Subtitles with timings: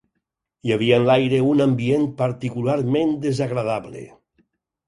[0.67, 4.07] Hi havia en l'aire un ambient particularment desagradable